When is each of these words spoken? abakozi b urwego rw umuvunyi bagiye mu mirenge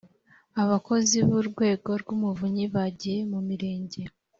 abakozi 0.63 1.17
b 1.27 1.29
urwego 1.39 1.89
rw 2.01 2.09
umuvunyi 2.15 2.65
bagiye 2.75 3.19
mu 3.31 3.39
mirenge 3.47 4.01